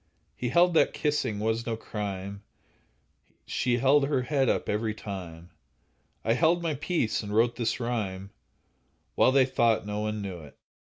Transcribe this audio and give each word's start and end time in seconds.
He 0.35 0.49
held 0.49 0.73
that 0.73 0.95
kissing 0.95 1.39
was 1.39 1.67
no 1.67 1.77
crime; 1.77 2.41
She 3.45 3.77
held 3.77 4.07
her 4.07 4.23
head 4.23 4.49
up 4.49 4.67
every 4.67 4.95
time; 4.95 5.51
I 6.25 6.33
held 6.33 6.63
my 6.63 6.73
peace, 6.73 7.21
and 7.21 7.35
wrote 7.35 7.55
this 7.55 7.79
rhyme, 7.79 8.31
While 9.13 9.31
they 9.31 9.45
thought 9.45 9.85
no 9.85 9.99
one 9.99 10.23
knew 10.23 10.39
it. 10.39 10.57